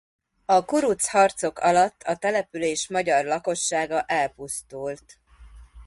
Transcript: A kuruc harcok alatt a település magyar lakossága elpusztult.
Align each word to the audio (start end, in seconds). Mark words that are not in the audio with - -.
A 0.45 0.65
kuruc 0.65 1.01
harcok 1.07 1.59
alatt 1.59 2.03
a 2.03 2.15
település 2.17 2.89
magyar 2.89 3.25
lakossága 3.25 4.01
elpusztult. 4.01 5.19